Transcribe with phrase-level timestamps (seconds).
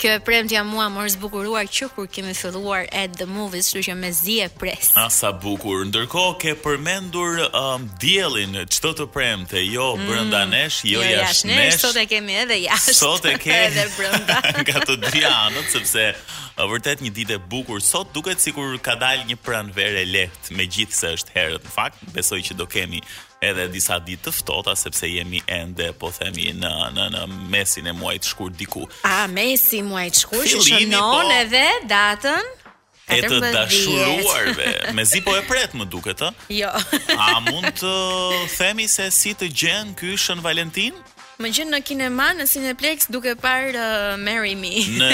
[0.00, 3.98] kjo e premtja mua më zbukuruar që kur kemi filluar Ed the Movie, kështu që
[4.00, 4.94] mezi e pres.
[4.96, 5.84] A sa bukur.
[5.90, 11.52] Ndërkohë ke përmendur um, diellin çdo të premte, jo mm, brenda nesh, jo, jo jashtë
[11.52, 11.82] nesh.
[11.84, 12.96] Sot e kemi edhe jashtë.
[12.96, 14.40] Sot e kemi edhe brenda.
[14.72, 16.14] Ka të dy anët sepse
[16.54, 20.54] Është vërtet një ditë e bukur sot, duket sikur ka dalë një pranverë e lehtë,
[20.54, 21.64] megjithse është herët.
[21.66, 23.00] Në fakt, besoj që do kemi
[23.42, 27.94] edhe disa ditë të ftohta sepse jemi ende po themi në në në mesin e
[27.98, 28.84] muajit të shkurt diku.
[29.10, 32.54] A mesi i muajit të shkurt që shënon po, edhe datën
[33.10, 34.70] e të dashuruarve.
[34.94, 36.30] Mezi po e pret më duket a?
[36.54, 36.70] Jo.
[37.18, 37.96] A mund të
[38.54, 41.02] themi se si të gjën këshën Valentin?
[41.42, 44.70] Më gjenë në kinema, në Cineplex, duke parë uh, Marry Me.
[45.00, 45.08] në,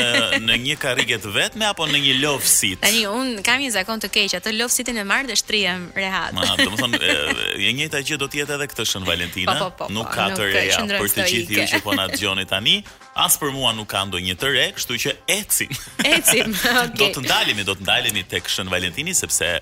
[0.44, 2.82] në një karike të vetme, apo në një love seat?
[2.84, 5.86] A një, unë kam një zakon të keqë, atë love seatin e marrë dhe shtrijem
[5.96, 6.34] rehat.
[6.36, 9.56] Ma, të më thonë, e, e njëta gjë do tjetë edhe këtë shën Valentina.
[9.56, 12.10] Po, po, po, po nuk ka të reja, për të gjithë ju që po në
[12.20, 12.78] gjoni tani,
[13.24, 15.72] as për mua nuk ka ndo një të re, kështu që ecim.
[16.04, 16.98] Ecim, okay.
[17.00, 19.54] do të ndalimi, do të ndalimi të këshën Valentini, sepse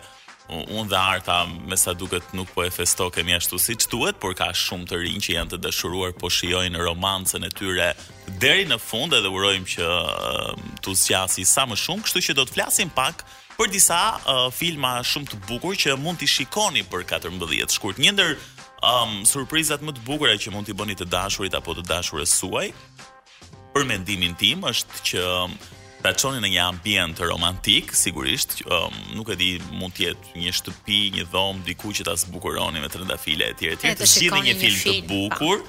[0.48, 4.32] Unë dhe arta me sa duket nuk po e festo kemi ashtu siç duhet por
[4.32, 7.90] ka shumë të rinj që janë të dashuruar po shijojnë romancën e tyre
[8.40, 12.46] deri në fund dhe urojmë që uh, tu zgjasi sa më shumë kështu që do
[12.48, 13.26] të flasim pak
[13.58, 18.16] për disa uh, filma shumë të bukur që mund t'i shikoni për 14 shkurt një
[18.16, 22.38] ndër um, surprizat më të bukura që mund t'i bëni të dashurit apo të dashurës
[22.40, 22.70] suaj
[23.76, 25.28] për mendimin tim është që
[26.02, 30.52] ta çoni në një ambient romantik, sigurisht, um, nuk e di, mund të jetë një
[30.60, 33.90] shtëpi, një dhomë diku që ta zbukuroni me trëndafile etj etj.
[33.98, 35.64] Të zgjidhni një film të bukur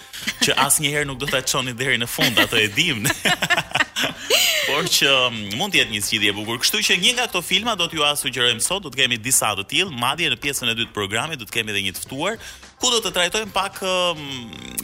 [0.45, 3.07] që asnjëherë nuk do ta çoni deri në fund, atë e dim.
[4.69, 6.59] Por që um, mund të jetë një zgjidhje e bukur.
[6.61, 9.65] Kështu që një nga këto filma do t'ju sugjerojmë sot, do të kemi disa të
[9.73, 12.37] tillë, madje në pjesën e dytë të programit do të kemi edhe një të ftuar
[12.79, 14.19] ku do të trajtojmë pak uh,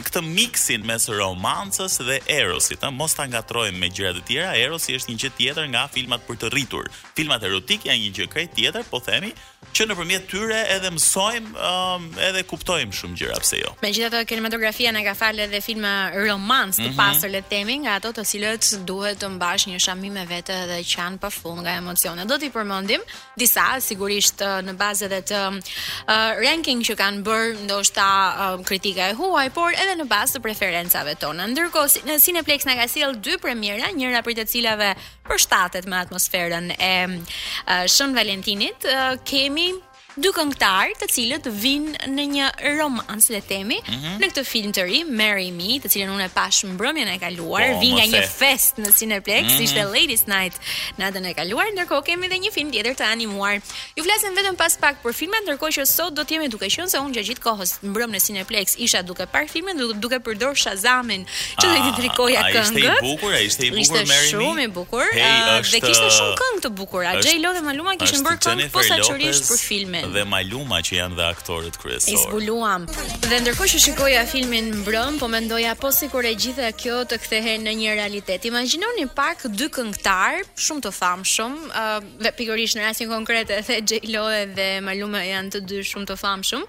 [0.04, 4.50] këtë miksin mes romancës dhe erosit, ëh, mos ta ngatrojmë me gjëra të tjera.
[4.60, 6.90] Erosi është një gjë tjetër nga filmat për të rritur.
[7.16, 9.32] Filmat erotik janë një gjë krejt tjetër, po themi
[9.76, 13.72] që nëpërmjet tyre edhe mësojmë, um, edhe kuptojmë shumë gjëra, pse jo.
[13.82, 17.00] Megjithatë, kinematografia na ka falë edhe filma romantik të mhm.
[17.00, 20.56] pasur le të themi, nga ato të cilët duhet të mbash një shamim me vete
[20.70, 22.24] dhe që janë pafund nga emocione.
[22.30, 23.04] Do t'i përmendim
[23.36, 29.08] disa sigurisht në bazë edhe të uh, ranking që kanë bërë ndoshta ndoshta um, kritika
[29.10, 31.46] e huaj, por edhe në bazë të preferencave tona.
[31.50, 34.92] Ndërkohë, si, në Cineplex na ka sjell dy premiera, njëra prej të cilave
[35.26, 38.86] përshtatet me atmosferën e uh, Shën Valentinit.
[38.86, 39.72] Uh, kemi
[40.16, 42.44] dy këngëtar të cilët vinë në një
[42.78, 44.14] romans le themi mm -hmm.
[44.22, 47.66] në këtë film të ri Mary Me, të cilën unë e pash mbrëmjen e kaluar,
[47.74, 49.64] oh, vi nga një fest në Cineplex, mm -hmm.
[49.66, 50.56] ishte Ladies Night
[50.96, 53.58] natën e kaluar, ndërkohë kemi edhe një film tjetër të animuar.
[53.96, 56.88] Ju flasim vetëm pas pak për filma, ndërkohë që sot do të jemi duke qenë
[56.88, 60.56] se unë gjatë gjithë kohës mbrëm në Cineplex isha duke parë filmin, duke, duke përdor
[60.56, 61.26] Shazamin,
[61.60, 62.80] që do të dikojë ah, këngë.
[62.80, 64.24] Ai ishte i bukur, ai ishte i bukur Mary Me.
[64.24, 67.12] ishte shumë i bukur, hey, ah, është, dhe kishte shumë këngë të bukura.
[67.24, 71.24] Jay Lo dhe Maluma kishin bërë këngë posaçërisht për filmin dhe Maluma që janë dhe
[71.28, 72.14] aktorët kryesorë.
[72.14, 72.84] E zbuluam.
[73.26, 77.64] Dhe ndërkohë që shikoja filmin Mbrëm, po mendoja po sikur e gjitha kjo të kthehen
[77.66, 78.46] në një realitet.
[78.48, 83.78] Imagjinoni pak dy këngëtar shumë të famshëm, ë uh, dhe pikërisht në rastin konkret edhe
[83.92, 84.24] J-Lo
[84.56, 86.64] dhe Maluma janë të dy shumë të famshëm,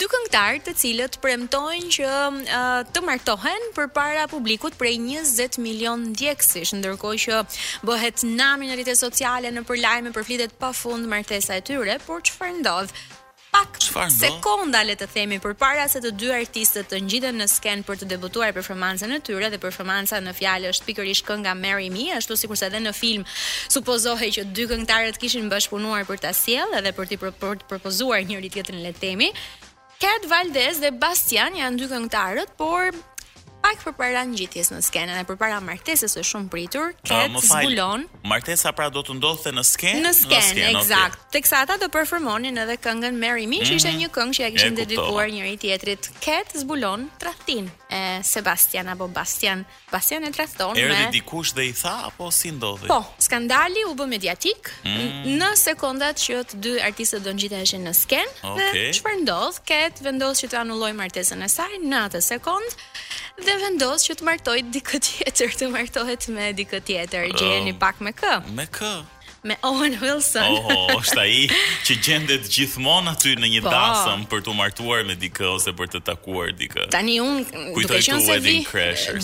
[0.00, 6.74] dy këngëtar të cilët premtojnë që uh, të martohen përpara publikut prej 20 milion ndjekësish,
[6.80, 7.40] ndërkohë që
[7.86, 12.22] bëhet nami në rrjetet sociale në për lajme për flitet pafund martesa e tyre, por
[12.26, 12.92] çfarë ndo ndodh.
[13.50, 13.80] Pak
[14.14, 18.06] sekonda le të themi përpara se të dy artistët të ngjiten në sken për të
[18.12, 22.54] debutuar performancën e tyre dhe performanca në fjalë është pikërisht kënga Mary Me, ashtu sikur
[22.56, 23.26] sa edhe në film
[23.74, 27.20] supozohej që dy këngëtarët kishin bashkëpunuar për ta sjellë dhe për të
[27.72, 29.32] propozuar njëri tjetrin le të themi.
[30.00, 32.94] Kat Valdez dhe Bastian janë dy këngëtarët, por
[33.62, 37.44] pak për para ngjitjes në skenën e për para martesës së shumë pritur, Kate uh,
[37.44, 38.06] zbulon.
[38.28, 40.00] Martesa pra do të ndodhte në skenë?
[40.04, 41.18] Në skenë, sken, eksakt.
[41.18, 41.32] Okay.
[41.36, 43.68] Teksa ata do performonin edhe këngën Mary Me, mm -hmm.
[43.68, 46.10] që ishte një këngë që ja kishin dedikuar njëri tjetrit.
[46.24, 51.72] Kate zbulon tradhtin e Sebastian apo Bastian, Bastian e tradhton me Erdhi dikush dhe i
[51.72, 52.86] tha apo si ndodhi?
[52.88, 55.36] Po, skandali u bë mediatik mm.
[55.38, 58.32] në sekondat që të dy artistët do ngjiteheshin në skenë.
[58.42, 58.70] Okay.
[58.74, 59.60] Dhe çfarë ndodh?
[59.70, 62.74] Ket vendos që të anulloj martesën e saj në atë sekond
[63.46, 67.78] dhe vendos që të martohet dikë tjetër, të martohet me dikë tjetër, gjeni oh.
[67.84, 68.34] pak me kë.
[68.58, 68.94] Me kë?
[69.44, 70.48] me Owen Wilson.
[70.68, 73.72] Oh, është ai që gjendet gjithmonë aty në një po.
[73.74, 76.88] dasëm për të martuar me dikë ose për të takuar dikë.
[76.92, 77.40] Tani un
[77.76, 78.58] duke qenë se vi,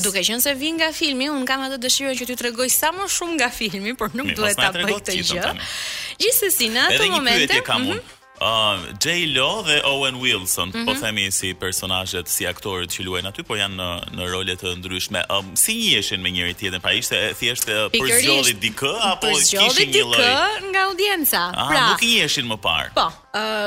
[0.05, 3.09] duke qenë se vi nga filmi, un kam atë dëshirë që t'ju tregoj sa më
[3.19, 5.55] shumë nga filmi, por nuk duhet ta bëj këtë gjë.
[6.25, 8.05] Gjithsesi, në atë moment,
[8.37, 10.85] Um, ah, J-Lo dhe Owen Wilson, mm -hmm.
[10.85, 11.00] po mhm.
[11.00, 15.25] themi si personajet, si aktorët që luajnë aty, po janë në, në role të ndryshme.
[15.31, 19.56] Um, si një me njëri tjetën, pra ishte thjesht uh, për zgjollit dikë, apo kishin
[19.56, 19.65] një lëjt?
[19.65, 21.41] Për zgjollit dikë nga audienca.
[21.53, 21.67] pra...
[21.69, 22.91] pra, nuk një më parë.
[22.94, 23.06] Po,
[23.37, 23.67] Uh,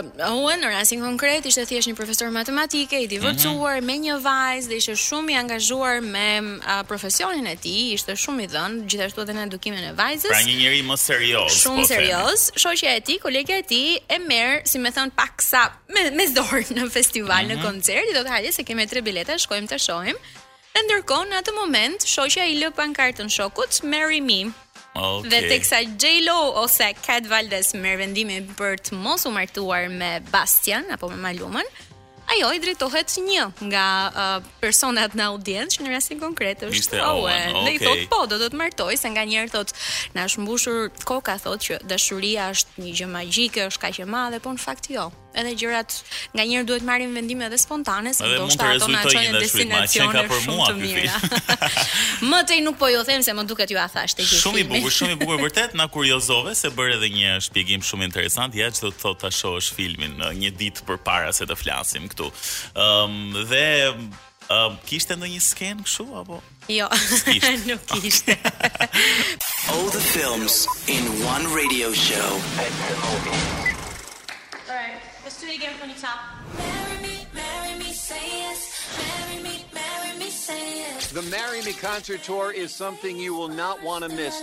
[0.50, 3.88] Unë në rrasin konkret ishte thjesht një profesor matematike, i divorcuar mm -hmm.
[3.88, 8.42] me një vajzë dhe ishte shumë i angazhuar me uh, profesionin e tij, ishte shumë
[8.44, 10.34] i dhënë gjithashtu edhe në edukimin e vajzës.
[10.34, 11.52] Pra një njerëz më serioz.
[11.64, 12.40] Shumë po serioz.
[12.62, 15.62] Shoqja e tij, kolega e tij e merr, si më thon paksa
[15.94, 17.58] me me dorë në festival, mm -hmm.
[17.58, 17.66] në mhm.
[17.68, 20.18] koncert, i thotë hajde se kemi tre bileta, shkojmë të shohim.
[20.84, 24.42] Ndërkohë në atë moment shoqja i lë pankartën shokut Mary Me.
[25.00, 25.32] Okay.
[25.32, 30.16] Dhe të kësa J-Lo ose Kat Valdes merr vendimin për të mos u martuar me
[30.34, 31.70] Bastian apo me Malumën,
[32.34, 37.06] ajo i drejtohet një nga uh, personat në audiencë që në rastin konkret është Mr.
[37.14, 37.56] Owen.
[37.56, 37.64] Okay.
[37.64, 39.74] Dhe i thot po, do të të martoj, se nga njerë thot,
[40.18, 44.44] në është mbushur koka thot që dashuria është një gjë magjike, është ka që madhe,
[44.46, 45.08] po në fakt jo
[45.38, 45.96] edhe gjërat
[46.36, 50.78] nganjëherë duhet marrin vendime edhe spontane, se ndoshta ato na çojnë në destinacion shumë të
[50.82, 51.12] mirë.
[51.12, 54.26] Më, më tej nuk po ju jo, them se më duket ju a thash te
[54.26, 54.42] gjithë.
[54.44, 58.10] Shumë i bukur, shumë i bukur vërtet, na kuriozove se bër edhe një shpjegim shumë
[58.10, 62.10] interesant, ja që do të thotë ta shohësh filmin një ditë përpara se të flasim
[62.12, 62.32] këtu.
[62.74, 63.66] Ëm ehm, um, dhe
[64.50, 66.86] um, kishte ndonjë skenë kështu apo Jo,
[67.66, 68.36] nuk kishte.
[69.74, 72.38] All the films in one radio show.
[75.50, 76.20] it again from the top.
[76.58, 78.98] Marry me, marry me, say yes.
[78.98, 81.12] Marry me, marry me, say yes.
[81.12, 84.40] The Marry Me concert tour is something you will not want to miss.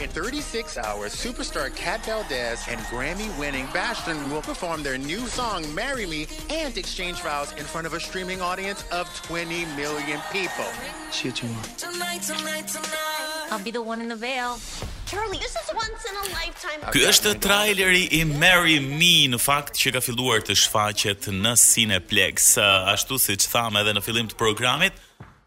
[0.00, 6.06] In 36 hours, superstar Kat Valdez and Grammy-winning Bastion will perform their new song "Marry
[6.06, 10.64] Me" and exchange vows in front of a streaming audience of 20 million people.
[11.10, 11.58] See you tomorrow.
[11.76, 13.39] Tonight, tonight, tonight.
[13.50, 14.58] I'll be the one in the veil.
[15.06, 16.82] Charlie, this is once in a lifetime.
[16.94, 22.52] Ky është traileri i Mary Me në fakt që ka filluar të shfaqet në Cineplex.
[22.94, 24.94] Ashtu siç thamë edhe në fillim të programit,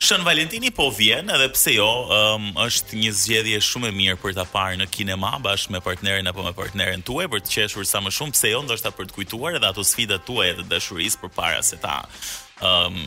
[0.04, 4.34] Shën Valentini po vjen edhe pse jo, um, është një zgjedhje shumë e mirë për
[4.36, 8.02] ta parë në kinema bashkë me partnerin apo me partneren tuaj për të qeshur sa
[8.04, 11.64] më shumë pse jo, ndoshta për të kujtuar edhe ato sfidat tuaja të dashurisë përpara
[11.64, 12.02] se ta
[12.60, 13.00] um,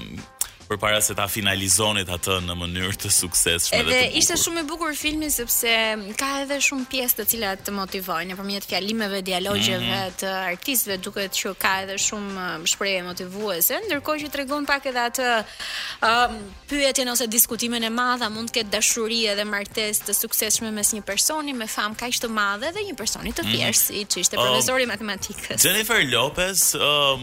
[0.69, 4.19] për para se ta finalizonit atë në mënyrë të sukseshme dhe të bukur.
[4.19, 5.75] ishte shumë i bukur filmi sepse
[6.19, 10.17] ka edhe shumë pjesë të cilat të motivojnë nëpërmjet fjalimeve, dialogjeve mm -hmm.
[10.23, 15.01] të artistëve, duket që ka edhe shumë um, shpreje motivuese, ndërkohë që tregon pak edhe
[15.09, 15.27] atë
[16.11, 16.39] um,
[16.69, 20.89] pyetjen ose diskutimin e madh, a mund të ketë dashuri edhe martesë të sukseshme mes
[20.97, 23.51] një personi me famë kaq të madhe dhe një personi të mhm.
[23.53, 24.21] thjeshtë, mm -hmm.
[24.23, 25.59] ishte um, profesori um, matematikës.
[25.65, 27.21] Jennifer Lopez um,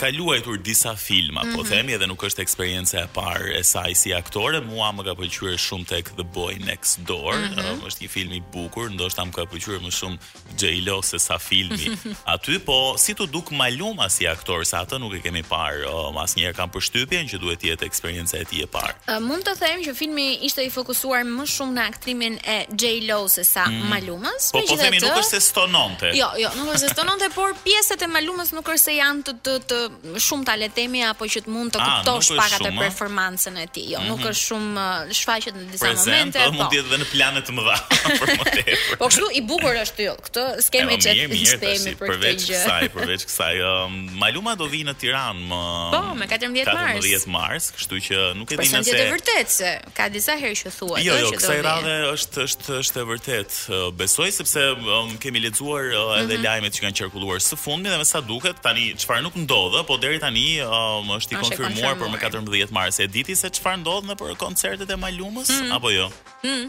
[0.00, 1.56] ka luajtur disa filma, mm -hmm.
[1.56, 1.70] po mhm.
[1.70, 2.40] themi edhe nuk është
[2.86, 6.58] eksperience e parë e saj si aktore, mua më ka pëlqyer shumë tek The Boy
[6.62, 7.86] Next Door, mm -hmm.
[7.88, 10.18] është një film i bukur, ndoshta më ka pëlqyer më shumë
[10.60, 11.86] J-Lo se sa filmi.
[12.34, 16.16] Aty po si tu duk Maluma si aktor, sa atë nuk e kemi parë, um,
[16.24, 18.94] asnjëherë kam përshtypjen që duhet të jetë eksperjenca e tij e parë.
[19.08, 23.28] Uh, mund të them që filmi ishte i fokusuar më shumë në aktrimin e J-Lo
[23.28, 23.86] se sa mm.
[23.92, 24.42] Malumës.
[24.52, 25.06] Po po themi të...
[25.06, 26.06] nuk është se stononte.
[26.20, 29.32] Jo, jo, nuk është se stononte, por pjesët e Malumës nuk është se janë të
[29.44, 29.78] të, të
[30.26, 33.88] shumë talentemi apo që të mund të ah, kuptosh pakat e performancën e tij, Jo,
[33.98, 34.08] mm -hmm.
[34.08, 34.28] nuk mhm.
[34.32, 36.44] është shumë uh, shfaqet në disa Present, momente, po.
[36.50, 37.76] Po mund të jetë edhe në plane të mëdha.
[38.20, 40.04] për Po kështu i bukur është ty.
[40.06, 42.12] Jo, këtë skemi jo, që të themi për këtë gjë.
[42.12, 43.92] Përveç kësaj, përveç kësaj, um,
[44.22, 45.62] Maluma do vi në Tiranë më
[45.94, 47.04] Po, më 14 mars.
[47.04, 48.74] 14 mars, kështu që nuk e po di nëse.
[48.90, 51.34] Po është vërtet se ka disa herë që thuhet jo, eh, që do të vi.
[51.34, 53.56] Jo, kësaj radhe është është është e vërtetë.
[53.66, 54.60] Uh, besoj sepse
[54.96, 56.44] um, kemi lexuar uh, edhe mhm.
[56.46, 59.94] lajmet që kanë qarkulluar së fundmi dhe me sa duket tani çfarë nuk ndodh, po
[60.02, 63.80] deri tani um, është i konfirmuar, konfirmuar për më 10 se E diti se çfarë
[63.84, 65.72] ndodh në për koncertet e Malumës mm.
[65.76, 66.08] apo jo?
[66.42, 66.68] Mm.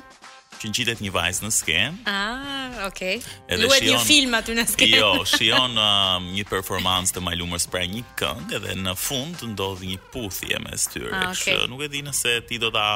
[0.58, 1.98] Që ngjitet një vajzë në skenë.
[2.10, 3.20] Ah, okay.
[3.46, 4.98] Edhe Luet shion, një film aty në skenë.
[5.04, 10.00] Jo, shijon um, një performancë të Malumës pra një këngë dhe në fund ndodh një
[10.16, 11.12] puthje mes tyre.
[11.13, 11.54] Ah, okay.
[11.60, 12.88] Kështu, nuk e di nëse ti do ta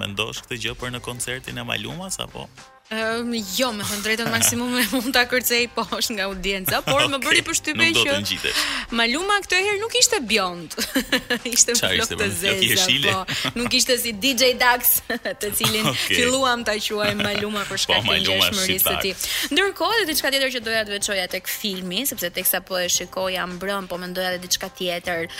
[0.00, 2.48] mendosh këtë gjë për në koncertin e Malumës apo.
[2.90, 7.04] Um, jo, me thënë drejtën maksimum e mund ta kërcej po, është nga audienca, por
[7.04, 8.62] okay, më bëri përshtypje që nuk do të ngjitesh.
[8.98, 10.74] Maluma këtë herë nuk ishte bjond.
[11.54, 13.20] ishte më flok të zezë, Po,
[13.60, 16.16] nuk ishte si DJ Dax, të cilin okay.
[16.18, 19.14] filluam ta quajmë Maluma për po, shkak të ngjeshmërisë së tij.
[19.54, 23.46] Ndërkohë, edhe diçka tjetër që doja të veçoja tek filmi, sepse teksa po e shikoja
[23.54, 25.30] mbrëm, po mendoja edhe diçka tjetër.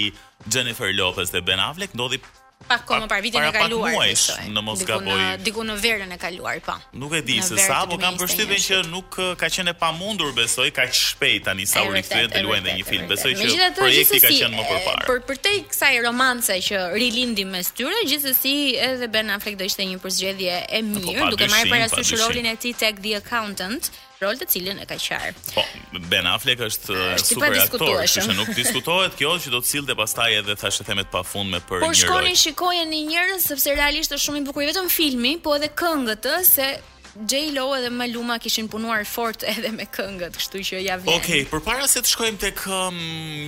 [0.46, 2.20] Jennifer Lopez dhe Ben Affleck ndodhi
[2.66, 3.94] Pak kohë më parë vitin e kaluar.
[4.50, 5.16] Në mos gaboj.
[5.46, 6.74] Diku në verën e kaluar, po.
[6.98, 10.66] Nuk e di se sa, po kam përshtypjen që nuk ka qenë e pamundur, besoj,
[10.76, 13.06] kaq shpejt tani sa u rikthyen të luajnë një film.
[13.10, 15.04] Besoj që projekti ka qenë më përpara.
[15.10, 18.56] për përtej kësaj romance që rilindi mes tyre, gjithsesi
[18.88, 22.56] edhe Ben Affleck do ishte një përzgjedhje e po, mirë, duke marrë parasysh rolin e
[22.58, 23.90] tij tek The Accountant
[24.22, 25.32] rol të cilin e ka qarë.
[25.52, 25.64] Po,
[26.10, 29.96] Ben Affleck është, është super aktor, kështu që nuk diskutohet kjo që do të sillte
[29.98, 32.00] pastaj edhe thashë theme pa fund me për Por një rol.
[32.00, 36.30] Por shkoni shikojeni njërën, sepse realisht është shumë i bukur vetëm filmi, po edhe këngët
[36.36, 36.70] ë se
[37.24, 41.16] J-Lo edhe Maluma kishin punuar fort edhe me këngët, kështu që ja vjen.
[41.16, 42.98] Okej, okay, përpara se të shkojmë tek um,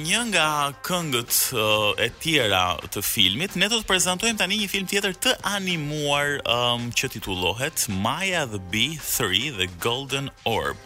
[0.08, 0.48] një nga
[0.86, 2.62] këngët uh, e tjera
[2.94, 7.88] të filmit, ne do të prezantojmë tani një film tjetër të animuar um, që titullohet
[8.04, 10.80] Maya the Bee 3 The Golden Orb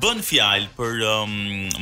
[0.00, 1.32] bën fjalë për um,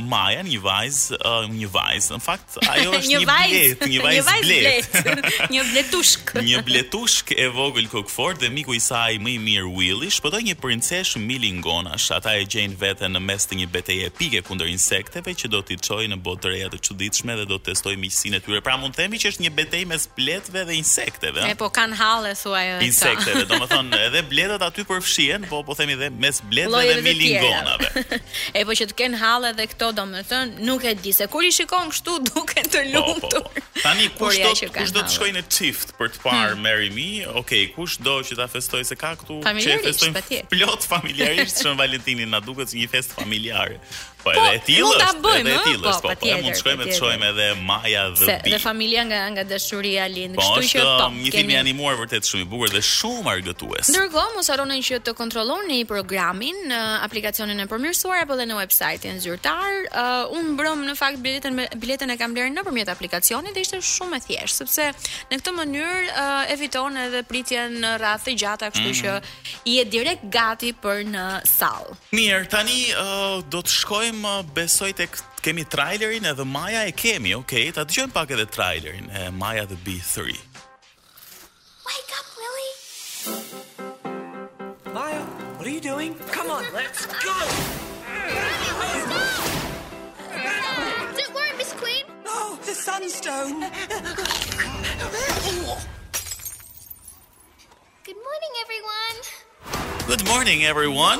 [0.09, 2.13] Maja, një vajzë, uh, një vajzë.
[2.15, 5.01] Në fakt, ajo është një, një vajz, bletë, një vajzë vajz bletë.
[5.07, 5.39] Blet.
[6.45, 10.43] një bletushkë, një e vogël kokfort dhe miku i saj më i mirë Willy shpëtoi
[10.49, 12.09] një princeshë milingonash.
[12.17, 15.77] Ata e gjejnë veten në mes të një betaje epike kundër insekteve që do t'i
[15.81, 18.63] çojë në botë reja të çuditshme dhe do të testojë miqësinë e tyre.
[18.65, 21.45] Pra mund të themi që është një betejë mes bletëve dhe insekteve.
[21.51, 22.67] E po kanë halle thuaj.
[22.87, 28.00] Insekteve, domethënë edhe bletët aty përfshihen, po po themi dhe mes bletëve dhe milingonave.
[28.57, 31.51] e po që të kenë hallë edhe këto, domethënë, nuk e di se kur i
[31.55, 33.05] shikon kështu duken të po, po.
[33.07, 33.65] lumtur.
[33.81, 34.39] Tani kush
[34.95, 36.63] do të shkojnë në çift për të parë hmm.
[36.65, 37.09] Mary Me?
[37.41, 41.77] Okej, kush do që ta festoj se ka këtu që e festojnë plot familjarisht Shën
[41.79, 43.77] Valentinin, na duket si një fest familjare.
[44.23, 44.89] Po, po edhe e tillë.
[44.89, 46.13] Po mund ta bëjmë, po, po.
[46.13, 48.27] Po ne mund shkojmë të shohim edhe Maja dhe Bi.
[48.27, 50.93] Se dhe familja nga nga dashuria Lind, po, kështu që po.
[51.01, 53.89] Po, një film i animuar vërtet shumë i bukur dhe shumë argëtues.
[53.89, 59.19] Ndërkohë mos harroni që të kontrolloni programin në aplikacionin e përmirësuar apo dhe në websajtin
[59.25, 59.79] zyrtar.
[59.89, 64.19] Uh, unë mbrëm në fakt biletën biletën e kam lënë nëpërmjet aplikacionit dhe ishte shumë
[64.19, 64.87] e thjeshtë sepse
[65.33, 69.01] në këtë mënyrë uh, eviton edhe pritjen në rrethë të gjata, kështu mhm.
[69.01, 71.97] që i jep direkt gati për në sallë.
[72.15, 76.91] Mirë, tani uh, do të shkojmë dëgjojmë uh, besoj tek kemi trailerin edhe Maja e
[76.91, 77.71] kemi, okay?
[77.73, 80.35] Ta dëgjojmë pak edhe trailerin e Maja the B3.
[81.85, 82.71] Wake up, Willy.
[84.93, 85.21] Maya,
[85.57, 86.13] what are you doing?
[86.31, 87.39] Come on, let's go.
[91.17, 92.05] Don't worry, Miss Queen.
[92.27, 93.61] Oh, the sunstone.
[98.03, 99.40] Good morning, everyone.
[100.13, 101.19] Good morning everyone.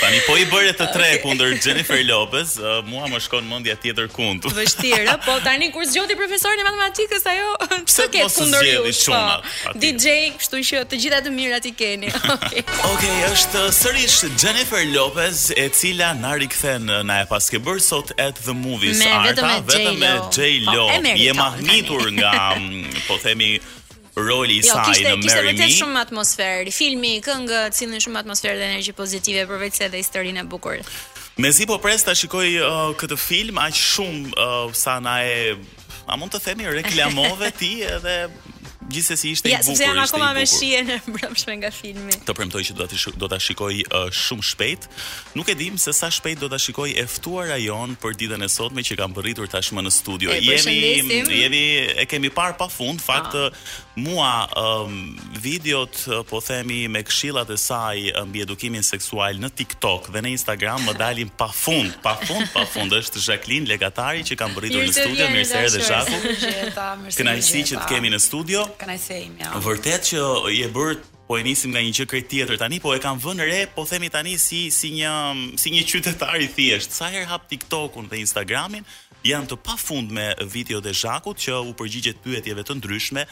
[0.00, 2.54] Tani po i bëre të tre kundër Jennifer Lopez,
[2.86, 4.46] mua më shkon mendja tjetër kund.
[4.54, 9.14] Vështirë, po tani kur zgjodhi profesorin e matematikës ajo, çfarë ke kundër ju?
[9.78, 10.06] DJ,
[10.38, 12.10] kështu që të gjitha të mirat i keni.
[12.14, 12.64] Okej, okay.
[12.90, 18.38] okay, është sërish Jennifer Lopez, e cila na rikthen na e paske bër sot at
[18.46, 20.86] the movies me, Arta, vetëm me vetëm me J Lo.
[20.90, 22.38] Po, Je mahnitur nga,
[23.06, 23.56] po themi,
[24.16, 25.20] roli i jo, saj në Mary Me.
[25.26, 30.00] Kishte vetë shumë atmosferë, filmi, këngë, cilën shumë atmosferë dhe energji pozitive, përveç se dhe
[30.02, 30.80] historinë e bukur.
[31.36, 35.52] Me si po pres ta shikoj uh, këtë film, aq shumë uh, sa na e,
[36.08, 38.16] a mund të themi, reklamove ti edhe
[38.90, 39.70] gjithsesi ishte ja, i bukur.
[39.80, 42.16] Ja, sepse akoma me shije në brapshme nga filmi.
[42.26, 44.88] Të premtoj që do ta do ta shikoj uh, shumë shpejt.
[45.38, 48.48] Nuk e dim se sa shpejt do ta shikoj e ftuar ajon për ditën e
[48.52, 50.32] sotme që kam përritur tashmë në studio.
[50.34, 51.62] E, jemi jemi
[51.96, 53.50] e kemi parë pafund fakt ah.
[53.96, 56.00] mua um, videot
[56.30, 60.96] po themi me këshillat e saj mbi edukimin seksual në TikTok dhe në Instagram më
[61.00, 67.12] dalin pafund, pafund, pafund pa është Jacqueline Legatari që kam përritur në studio, mirëserde Zhaku.
[67.16, 69.00] Kënaqësi që të kemi në studio can I
[69.40, 69.56] ja.
[69.62, 72.92] Vërtet që i e bërë po e nisim nga një gjë krejt tjetër tani, po
[72.94, 76.48] e kam vënë re, po themi tani si si një mm, si një qytetar i
[76.52, 76.94] thjesht.
[76.94, 78.86] Sa herë hap TikTokun dhe Instagramin,
[79.26, 83.26] janë të pafund me video të Zhakut që u përgjigjet pyetjeve të ndryshme.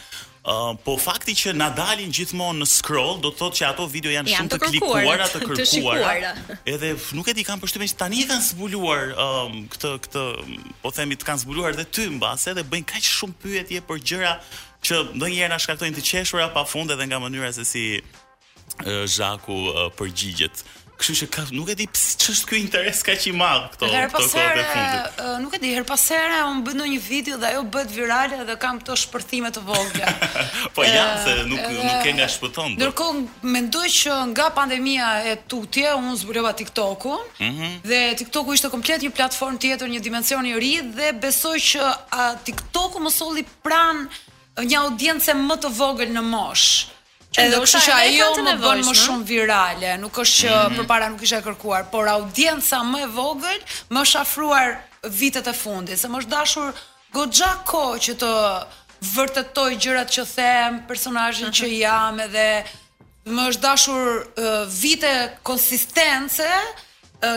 [0.45, 4.11] Uh, po fakti që na dalin gjithmonë në scroll do të thotë që ato video
[4.13, 6.59] janë, janë shumë të, të klikuara, të kërkuara.
[6.73, 10.25] edhe nuk e di kam përshtypjen se tani kanë zbuluar um, këtë këtë
[10.83, 14.35] po themi të kanë zbuluar dhe ty mbase edhe bëjnë kaq shumë pyetje për gjëra
[14.85, 17.85] që ndonjëherë na shkaktojnë të qeshura pa edhe nga mënyra se si
[18.83, 20.61] Zhaku uh, uh, përgjigjet.
[20.95, 24.15] Kështu që ka, nuk e di pse ç'është ky interes kaq i madh këto këto
[24.31, 25.15] kohë të fundit.
[25.43, 28.55] nuk e di, her pas here un bën ndonjë video dhe ajo bëhet virale dhe
[28.63, 30.11] kam këto shpërthime të vogla.
[30.75, 32.77] po uh, ja, se nuk nuk e nga shpëton.
[32.77, 37.23] Ndërkohë mendoj që nga pandemia e tutje un zbulova TikTok-un.
[37.43, 37.71] Mm -hmm.
[37.91, 41.81] Dhe TikTok-u ishte komplet një platformë tjetër, një dimension i ri dhe besoj që
[42.47, 43.97] TikTok-u më solli pran
[44.63, 46.85] një audiencë më të vogël në mosh.
[47.35, 50.77] Edhe kështu që ajo më bën më shumë virale, nuk është që mhm.
[50.79, 53.59] përpara nuk isha kërkuar, por audienca më e vogël
[53.91, 54.77] më është afruar
[55.19, 56.71] vitet e fundit, se më është dashur
[57.17, 58.31] goxha kohë që të
[59.17, 61.75] vërtetoj gjërat që them, personazhin që mhm.
[61.81, 62.47] jam edhe
[63.35, 65.11] më është dashur vite
[65.43, 66.47] konsistence,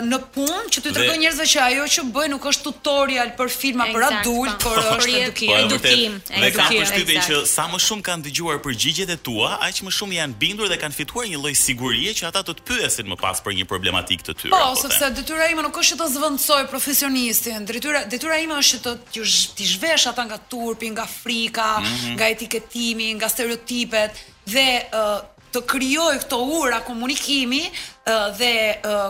[0.04, 1.20] në punë që ty tregoj dhe...
[1.22, 5.16] njerëzve që ajo që bëj nuk është tutorial për filma për adult, por po, është
[5.22, 6.40] edukim, edukim, po, edukim.
[6.42, 10.18] Dhe ka përshtypjen që sa më shumë kanë dëgjuar përgjigjet e tua, aq më shumë
[10.18, 13.40] janë bindur dhe kanë fituar një lloj sigurie që ata të të pyesin më pas
[13.46, 14.52] për një problematikë të tyre.
[14.56, 17.68] Po, po sepse detyra ime nuk është që të zvendçoj profesionistin.
[17.70, 22.14] Detyra detyra ime është të të zhvesh ata nga turpi, nga frika, mm -hmm.
[22.18, 24.12] nga etiketimi, nga stereotipet
[24.52, 25.18] dhe uh,
[25.52, 27.62] të krijoj këto ura komunikimi
[28.38, 28.52] dhe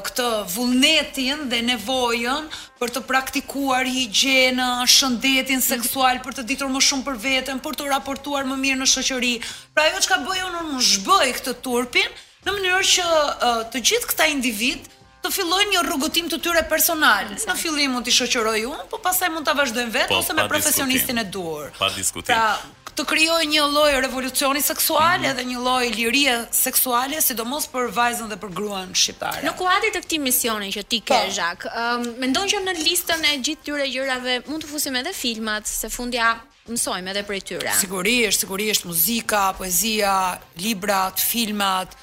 [0.06, 5.66] këtë vullnetin dhe nevojën për të praktikuar higjienën, shëndetin mhm.
[5.68, 9.34] seksual, për të ditur më shumë për veten, për të raportuar më mirë në shoqëri.
[9.74, 14.28] Pra ajo çka bëj unë unë zhbëj këtë turpin në mënyrë që të gjithë këta
[14.34, 14.86] individ
[15.18, 17.32] të fillojnë një rrugëtim të tyre personal.
[17.34, 20.46] Në fillim mund të shoqëroj unë, po pastaj mund ta vazhdojmë vetë po, ose me
[20.50, 21.70] profesionistin e duhur.
[21.74, 22.30] Pa pra, diskutim.
[22.34, 22.52] Pra,
[22.98, 25.28] të krijojë një lloj revolucioni seksual mhm.
[25.30, 29.44] edhe një lloj lirie seksuale, sidomos për vajzën dhe për gruan shqiptare.
[29.46, 31.34] Në kuadrin të këtij misioni që ti ke, po.
[31.38, 35.68] Zhak, um, mendon që në listën e gjithë këtyre gjërave mund të fusim edhe filmat
[35.68, 36.32] se fundja
[36.68, 37.72] mësojmë edhe prej tyre.
[37.78, 40.16] Sigurisht, sigurisht muzika, poezia,
[40.60, 41.94] librat, filmat,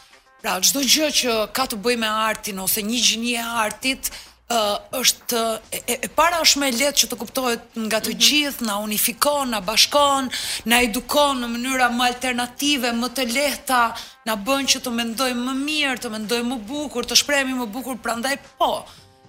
[0.42, 4.10] pra çdo gjë që ka të bëjë me artin ose një gjinie e artit,
[4.46, 5.40] Uh, është
[5.74, 8.26] e, e para është me letë që të kuptohet nga të mm -hmm.
[8.26, 10.28] gjithë, nga unifikon, nga bashkon,
[10.70, 13.82] nga edukon në mënyra më alternative, më të leta,
[14.30, 17.98] nga bënë që të mendoj më mirë, të mendoj më bukur, të shpremi më bukur,
[18.06, 18.70] pra ndaj po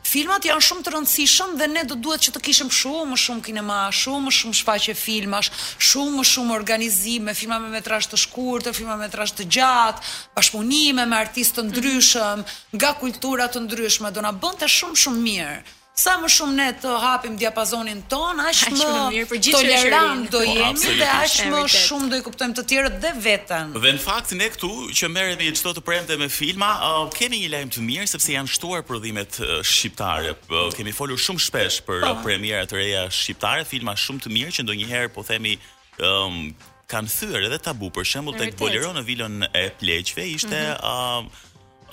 [0.06, 3.44] filmat janë shumë të rëndësishëm dhe ne do duhet që të kishim shumë më shumë
[3.48, 5.50] kinema, shumë më shumë shfaqje filmash,
[5.90, 10.04] shumë më shumë organizime, filma me metrazh të shkurtër, filma me metrazh të gjatë,
[10.38, 12.78] bashkëpunime me artistë të ndryshëm, mhm.
[12.78, 15.58] nga kultura të ndryshme, do na bënte shumë shumë mirë
[15.96, 21.06] sa më shumë ne të hapim diapazonin ton, aq më tolerant do jemi po, dhe
[21.12, 23.70] aq më shumë do i kuptojmë të tjerët dhe veten.
[23.76, 27.52] Dhe në fakt ne këtu që merremi çdo të premte me filma, uh, kemi një
[27.54, 30.36] lajm të mirë sepse janë shtuar prodhimet uh, shqiptare.
[30.52, 34.54] Uh, kemi folur shumë shpesh për uh, premiera të reja shqiptare, filma shumë të mirë
[34.58, 35.56] që ndonjëherë po themi
[36.04, 36.50] um,
[36.92, 41.32] kanë thyer edhe tabu, për shembull tek Bolero në vilën e Pleqve ishte mm -hmm.
[41.32, 41.44] uh,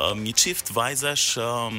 [0.01, 1.75] Um, një çift vajzash um,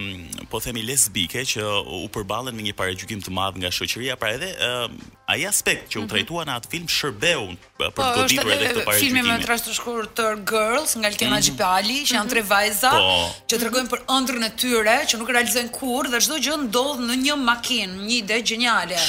[0.47, 1.65] po themi lesbike që
[1.99, 4.95] u përballën me një paragjykim të madh nga shoqëria, pra edhe um,
[5.35, 6.11] ai aspekt që u mhm.
[6.13, 9.01] trajtua në atë film Shërbeun për po, të goditur edhe këtë parë.
[9.03, 11.59] Filmi më trashë të shkurtër Girls nga Altina mm -hmm.
[11.59, 12.31] që janë mhm.
[12.35, 13.15] tre vajza po,
[13.51, 17.17] që tregojnë për ëndrrën e tyre, që nuk realizojnë kurrë dhe çdo gjë ndodh në
[17.27, 19.01] një makinë, një ide gjeniale.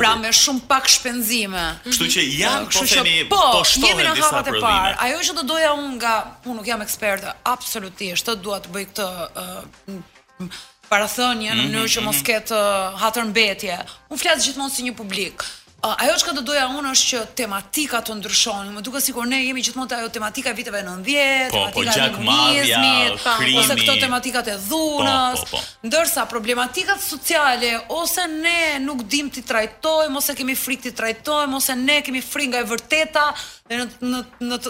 [0.00, 1.64] Pra me shumë pak shpenzime.
[1.86, 2.38] Kështu që mhm.
[2.40, 4.94] ja, po themi, po, po shtojmë në hapat e parë.
[5.06, 6.14] Ajo që do doja unë nga,
[6.48, 12.18] unë nuk jam ekspertë, absolutisht, atë dua të bëj këtë Parathonje në mënyrë që mos
[12.28, 12.58] ketë
[13.02, 13.76] hatër mbetje.
[14.12, 15.42] Unë flas gjithmonë si një publik
[15.84, 19.62] ajo që do doja unë është që tematika të ndryshonë, më duke sikur ne jemi
[19.64, 24.56] gjithmonë te ajo tematika viteve 90, po, po, tematika po, krimi, ose këto tematikat e
[24.64, 25.88] dhunës, po, po, po.
[25.90, 31.76] ndërsa problematikat sociale, ose ne nuk dim të trajtojmë, ose kemi frik të trajtojmë, ose
[31.84, 33.28] ne kemi frik nga e vërteta,
[33.68, 34.60] dhe, në, në, në,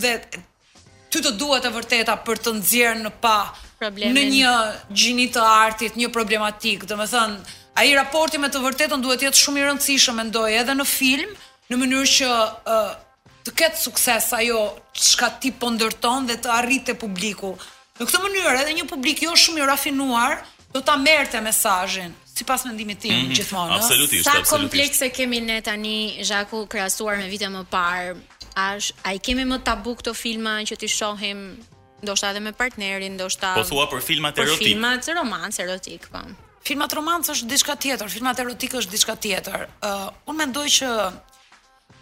[0.00, 0.16] dhe
[1.14, 3.36] ty të duhet e vërteta për të nëzjerë në pa
[3.78, 4.16] problemin.
[4.16, 4.54] në një
[4.90, 9.26] gjinit të artit, një problematik, dhe me thënë, ai raporti me të vërtetën duhet të
[9.28, 11.30] jetë shumë i rëndësishëm mendoj edhe në film
[11.72, 12.90] në mënyrë që uh,
[13.46, 14.60] të ketë sukses ajo
[14.94, 17.54] çka ti po ndërton dhe të arritë publiku.
[17.98, 20.38] Në këtë mënyrë edhe një publik jo shumë i rafinuar
[20.74, 23.34] do ta merrte mesazhin sipas mendimit tim mm -hmm.
[23.38, 23.74] gjithmonë.
[23.76, 24.48] Absolutisht, absolutisht.
[24.50, 28.16] Sa komplekse kemi ne tani Zhaku krahasuar me vite më parë?
[28.56, 31.58] A, i kemi më tabu këto filma që ti shohim
[32.02, 34.60] ndoshta edhe me partnerin, ndoshta Po thua për filmat erotik.
[34.60, 36.22] Për filmat romantik erotik, po
[36.66, 39.66] filmat romantik është diçka tjetër, filmat erotik është diçka tjetër.
[39.68, 40.88] ë uh, unë mendoj që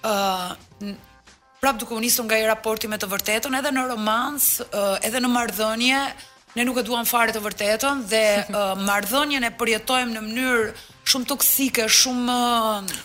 [0.03, 0.53] ë uh,
[1.62, 5.20] prap duke u nisur nga i raporti me të vërtetën, edhe në romans, uh, edhe
[5.22, 6.01] në marrëdhënie,
[6.55, 10.70] ne nuk e duam fare të vërtetën dhe uh, marrëdhënien e përjetojmë në mënyrë
[11.09, 12.37] shumë toksike, shumë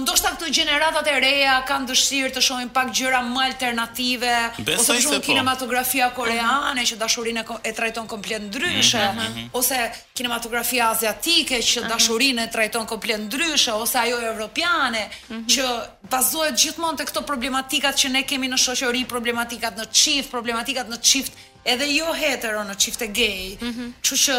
[0.00, 4.32] ndoshta këto gjeneratat e reja kanë dëshirë të shohin pak gjëra më alternative
[4.74, 5.26] ose më po.
[5.28, 6.86] kinematografia koreane mhm.
[6.90, 9.48] që dashurinë e trajton komplet ndryshe mm -hmm.
[9.52, 9.78] ose
[10.14, 11.88] kinematografia aziatike që mhm.
[11.90, 15.46] dashurinë e trajton komplet ndryshe ose ajo evropiane mm -hmm.
[15.52, 15.62] që
[16.10, 20.98] bazohet gjithmonë te këto problematikat që ne kemi në shoqëri problematikat në çift problematikat në
[21.10, 21.32] çift
[21.64, 23.58] edhe jo hetero në çifte gay.
[23.60, 23.88] Mm -hmm.
[24.06, 24.34] Që që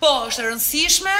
[0.00, 1.16] po është e rëndësishme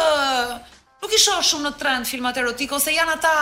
[1.05, 3.33] nuk i shoh shumë në trend filmat erotik ose janë ata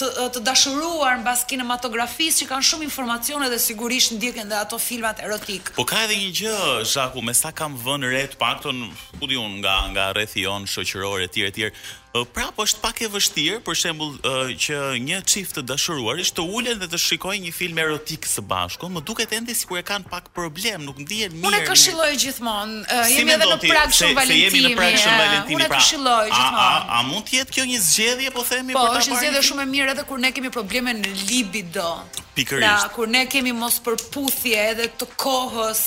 [0.00, 5.18] të, të dashuruar mbas kinematografisë që kanë shumë informacione dhe sigurisht ndjekin dhe ato filmat
[5.24, 5.72] erotik.
[5.76, 6.60] Po ka edhe një gjë,
[6.92, 8.84] Zhaku, me sa kam vënë re të paktën,
[9.18, 11.72] ku diun nga nga rrethi jon shoqëror etj etj,
[12.12, 14.16] po është pak e vështirë për shembull
[14.60, 18.88] që një çift të dashuruarish të ulen dhe të shikojnë një film erotik së bashku,
[18.90, 21.50] më duket ende sikur e kanë pak problem, nuk ndihen mirë.
[21.50, 22.82] Unë e këshilloj gjithmonë,
[23.14, 24.62] jemi edhe në prag shumë valentimi.
[24.70, 25.56] jemi në shumë valentimi.
[25.58, 25.78] Unë e pra.
[25.78, 26.84] këshilloj gjithmonë.
[26.90, 28.92] A, mund të jetë kjo një zgjedhje po themi po, për ta parë?
[28.92, 31.90] Po, është zgjedhje shumë e mirë edhe kur ne kemi probleme në libido.
[32.34, 32.66] Pikërisht.
[32.66, 35.82] Na, pra, kur ne kemi mos përputhje edhe të kohës,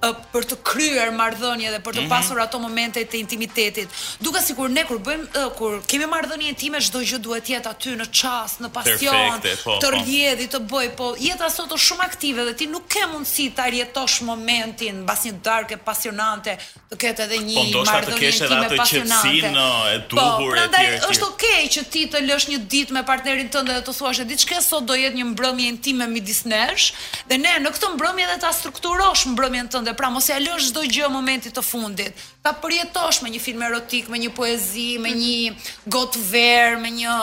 [0.00, 2.10] për të kryer marrëdhënie dhe për të mhm.
[2.10, 3.92] pasur ato momente të intimitetit.
[4.24, 7.72] Duke sikur ne kur bëjmë uh, kur kemi marrëdhënie intime çdo gjë duhet të jetë
[7.74, 9.92] aty në çast, në pasion, Perfekte, po, të po.
[9.94, 13.68] rrjedhi, të bëj, po jeta sot është shumë aktive dhe ti nuk ke mundësi ta
[13.72, 16.56] rjetosh momentin mbas një darke pasionante,
[16.90, 19.52] të ketë edhe një po, marrëdhënie intime atë pasionante.
[19.52, 23.52] Po, e duhur po, prandaj është okay që ti të lësh një ditë me partnerin
[23.52, 26.90] tënd dhe të thuash se diçka sot do jetë një mbrëmje intime midis nesh
[27.30, 30.58] dhe ne në këtë mbrëmje do ta strukturosh mbrëmjen tënde funde, pra mos e alën
[30.70, 32.12] çdo gjë në momentin e fundit.
[32.42, 35.20] Ta përjetosh me një film erotik, me një poezi, me mhm.
[35.20, 37.14] një gotver, me një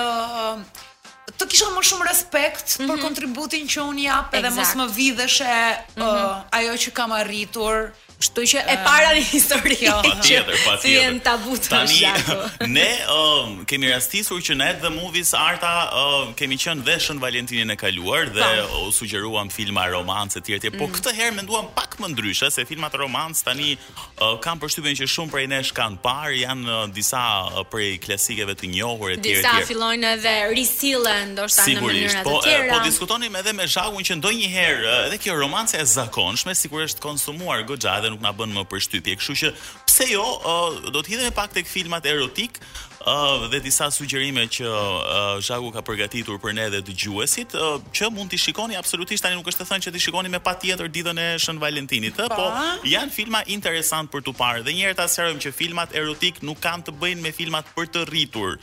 [1.37, 2.89] të kisha më shumë respekt mm -hmm.
[2.91, 3.05] për mhm.
[3.07, 4.77] kontributin që unë jap, edhe exact.
[4.77, 6.43] mos më mm -hmm.
[6.59, 7.77] ajo që kam arritur.
[8.17, 9.91] Kështu që e para në ah, histori kjo.
[10.01, 10.79] Patjetër, patjetër.
[10.81, 11.97] Si janë tabu të Tani
[12.77, 17.75] ne um, kemi rastisur që në The Movies Arta um, kemi qenë dhe Valentinin e
[17.77, 18.47] kaluar dhe
[18.81, 20.71] u sugjeruan filma romantike etj.
[20.71, 20.79] Po mm.
[20.79, 25.07] Po këtë herë menduam pak më ndryshe se filmat romantik tani uh, kanë përshtypjen që
[25.09, 29.27] shumë prej nesh kanë parë, janë uh, disa uh, prej klasikeve të njohur etj.
[29.29, 32.73] Disa fillojnë edhe risillen, ndoshta në mënyra po, të po tjera.
[32.77, 37.03] Po diskutonim edhe me shagun që ndonjëherë uh, edhe kjo romancë e zakonshme sikur është
[37.05, 39.15] konsumuar goxha dhe nuk na bën më shtypje.
[39.19, 39.51] Kështu që
[39.87, 42.59] pse jo, uh, do të hidhemi pak tek filmat erotik
[43.05, 48.09] uh, dhe disa sugjerime që uh, Zhaku ka përgatitur për ne dhe dëgjuesit, uh, që
[48.13, 51.21] mund t'i shikoni absolutisht tani nuk është të thënë që t'i shikoni me patjetër ditën
[51.21, 52.47] e Shën Valentinit, ë, po
[52.87, 54.63] janë filma interesant për tu parë.
[54.67, 57.91] Dhe një herë ta sqarojmë që filmat erotik nuk kanë të bëjnë me filmat për
[57.95, 58.57] të rritur.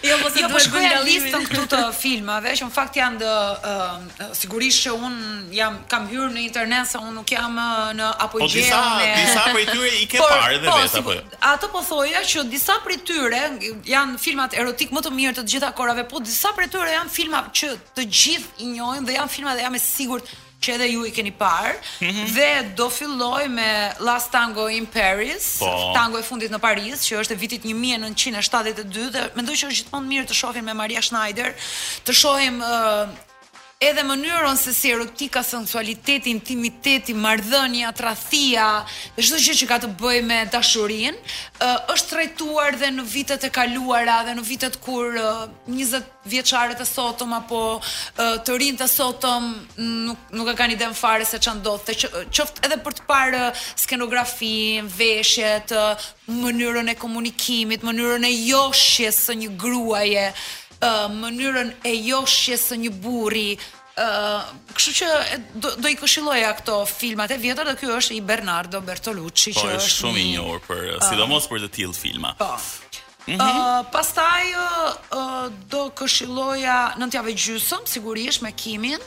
[0.00, 3.18] Jo, mos po e jo, duhet të listën këtu të filmave, që në fakt janë
[3.20, 5.16] të sigurisht që un
[5.54, 7.54] jam kam hyrë në internet se un nuk jam
[7.98, 8.48] në apo gjë.
[8.48, 8.80] Po disa
[9.18, 11.24] disa prej tyre i ke parë edhe vetë apo jo?
[11.50, 13.42] Ato po thoya që disa prej tyre
[13.92, 17.44] janë filmat erotik më të mirë të gjitha korave, po disa prej tyre janë filma
[17.60, 21.04] që të gjithë i njohim dhe janë filma dhe jam e sigurt që edhe ju
[21.08, 22.26] i keni parë mm -hmm.
[22.36, 25.92] dhe do filloj me Last Tango in Paris, po.
[25.94, 30.08] Tango i fundit në Paris, që është e vitit 1972 dhe mendoj që është gjithmonë
[30.12, 31.52] mirë të shohim me Maria Schneider,
[32.04, 33.08] të shohim uh,
[33.80, 38.66] edhe mënyrën se si erotika, sensualiteti, intimiteti, marrëdhënia, tradhtia,
[39.16, 43.48] çdo gjë që ka të bëjë me dashurinë, uh, është trajtuar dhe në vitet e
[43.56, 48.90] kaluara dhe në vitet kur uh, 20 vjeçarët e sotëm apo uh, të rinë të
[48.98, 49.48] sotëm
[50.10, 53.44] nuk nuk e kanë idenë fare se që ndodhte, qoftë që, edhe për të parë
[53.86, 60.28] skenografin, veshjet, uh, mënyrën e komunikimit, mënyrën e joshjes së një gruaje
[61.12, 63.58] mënyrën e joshjes së një burri.
[64.00, 65.06] ë, kështu që
[65.82, 69.74] do i këshilloja këto filmat e vjetër, do ky është i Bernardo Bertolucci po, që
[69.76, 71.04] është shumë i njohur për ah.
[71.04, 72.30] sidomos për të tillë filma.
[72.38, 72.52] Po.
[73.28, 73.42] Ë, mhm.
[73.42, 79.02] uh, pastaj uh, uh, do këshilloja në javë gjysmë, sigurisht me Kimin,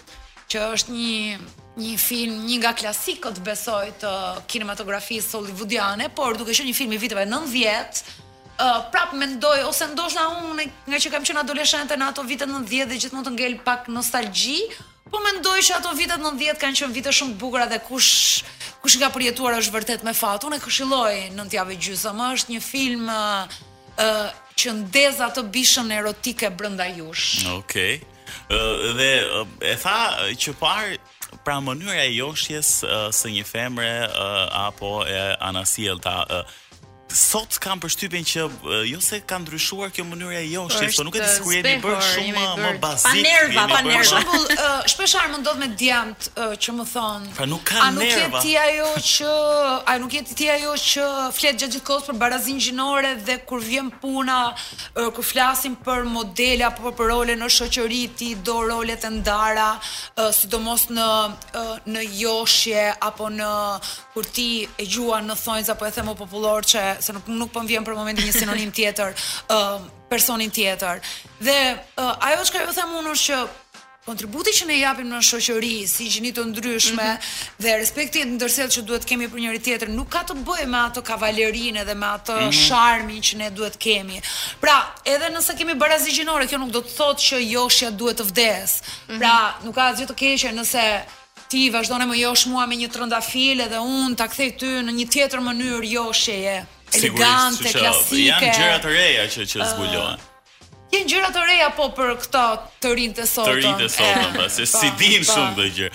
[0.52, 1.40] që është një
[1.74, 4.10] një film, një nga klasikët besoj të
[4.52, 8.12] kinematografisë hollywoodiane, por duke qenë një film i viteve 90-etë
[8.92, 12.98] prap mendoj ose ndoshta unë nga që kam qenë adoleshente në ato vite 90 dhe
[13.00, 14.60] gjithmonë të ngel pak nostalgji,
[15.12, 18.44] po mendoj që ato vite 90 kanë qenë vite shumë të bukura dhe kush
[18.82, 20.44] kush nga përjetuar është vërtet me fat.
[20.48, 25.92] Unë e këshilloj në javë gjysëm, është një film ë uh, që ndez atë bishën
[25.98, 27.46] erotike brenda jush.
[27.58, 27.98] Okej.
[27.98, 28.10] Okay.
[28.54, 29.98] Uh, dhe uh, e tha
[30.38, 31.00] që parë
[31.44, 36.60] pra mënyra e joshjes uh, së një femre uh, apo e anasjellta uh,
[37.14, 38.44] sot kam përshtypjen që
[38.90, 42.00] jo se ka ndryshuar kjo mënyrë e joshit, po nuk e di sikur jeni bërë
[42.10, 43.08] shumë më bazik.
[43.08, 44.02] Pa nerva, pa nerva.
[44.02, 46.30] Për shembull, shpesh ar mundot me djamt
[46.64, 48.40] që më thon, pra nuk ka nerva.
[48.42, 49.34] A nuk jeti ajo që,
[49.90, 53.62] a nuk jeti ti ajo që flet gjatë gjithë kohës për barazinë gjinore dhe kur
[53.68, 54.40] vjen puna,
[54.98, 59.70] kur flasim për modele apo për role në shoqëri, ti do role të ndara,
[60.40, 61.10] sidomos në
[61.94, 63.52] në joshje apo në
[64.14, 67.64] kur ti e gjua në thonjës apo e themo popullor që se nuk nuk po
[67.66, 71.00] vjen për momentin një sinonim tjetër ë uh, personin tjetër.
[71.42, 71.56] Dhe
[71.98, 73.44] uh, ajo që ka jo unë është që
[74.04, 77.64] kontributi që ne japim në shoqëri si gjini të ndryshme mm -hmm.
[77.64, 80.78] dhe respekti i ndërsjell që duhet kemi për njëri tjetër nuk ka të bëjë me
[80.82, 82.66] atë kavalerinë dhe me atë mm -hmm.
[82.66, 84.22] sharmin që ne duhet kemi.
[84.62, 88.26] Pra, edhe nëse kemi barazi gjinore, kjo nuk do të thotë që joshja duhet të
[88.30, 88.70] vdes.
[88.84, 89.20] Mm -hmm.
[89.20, 90.86] Pra, nuk ka asgjë të keqe nëse
[91.54, 95.06] ti vazhdone me josh mua me një trëndafil edhe un ta kthej ty në një
[95.16, 96.58] tjetër mënyrë joshje, e
[97.00, 100.30] elegante si klasike janë gjëra të reja që që zbulojnë uh,
[100.94, 102.42] Jan gjëra të reja po për këto
[102.86, 103.48] të rinë të sotëm.
[103.50, 105.30] Të rinë të sotëm, eh, pra, se po, si din po.
[105.32, 105.88] shumë këtë gjë.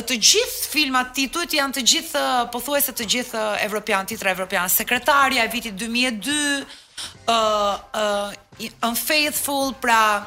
[0.09, 4.68] të gjithë filmat titujt janë të gjithë uh, pothuajse të gjithë uh, evropian, titra evropian.
[4.68, 5.88] Sekretaria i vitit 2002, uh,
[7.33, 7.79] uh,
[8.88, 10.27] Unfaithful, pra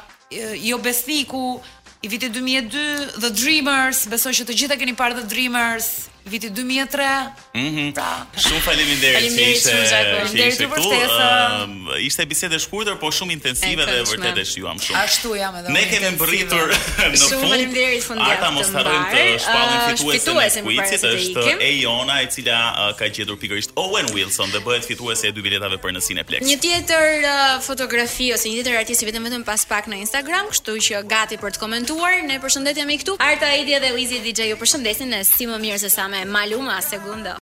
[0.68, 1.60] Jo besniku
[2.02, 5.86] i vitit 2002, The Dreamers, besoj që të gjithë e keni parë The Dreamers,
[6.30, 7.50] viti 2003.
[7.54, 7.68] Mhm.
[7.80, 8.10] Mm pra,
[8.44, 10.96] shumë faleminderit që ishe Faleminderit për këtë.
[11.10, 15.00] Uh, ishte bisedë e shkurtër, por shumë intensive dhe vërtet e shijuam shumë.
[15.02, 15.72] Ashtu jam edhe.
[15.76, 17.24] Ne kemi mbërritur në fund.
[17.24, 18.26] Shumë faleminderit fundi.
[18.34, 20.68] Ata mos harrojnë të shpallin fituesin.
[20.68, 22.58] Fituesi është Eiona, e cila
[23.00, 26.46] ka gjetur pikërisht Owen Wilson dhe bëhet fituese e dy biletave për në Cineplex.
[26.52, 27.26] Një tjetër
[27.66, 31.40] fotografi ose një tjetër artist i vetëm vetëm pas pak në Instagram, kështu që gati
[31.42, 32.20] për të komentuar.
[32.30, 33.18] Ne përshëndetemi këtu.
[33.24, 35.10] Arta Edi dhe Lizzy DJ ju përshëndesin.
[35.10, 36.82] Ne si më mirë se sa më malhar o mar,